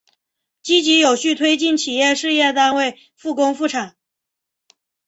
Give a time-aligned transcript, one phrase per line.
[0.63, 3.95] 积极有序推进企事业单位复工复产